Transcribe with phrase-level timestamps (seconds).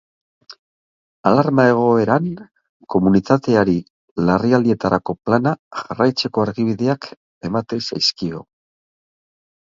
[1.31, 2.29] Alarma egoeran
[2.93, 3.75] komunitateari
[4.29, 7.05] larrialdietarako plana jarraitzeko argibideak
[7.51, 8.41] ematen zaizkio.